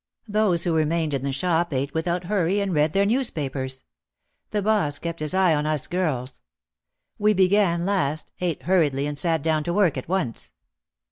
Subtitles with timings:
[0.27, 3.83] Those who remained in the shop ate without hurry and read their newspapers.
[4.49, 6.41] The boss kept his eye on us girls.
[7.19, 10.53] We began last, ate hurriedly and sat down to work at once.